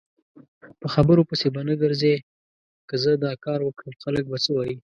[0.79, 2.15] په خبرو پسې به نه ګرځی
[2.87, 4.75] که زه داکاروکړم خلک به څه وایي؟